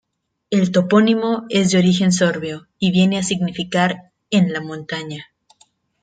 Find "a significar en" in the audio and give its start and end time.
3.19-4.51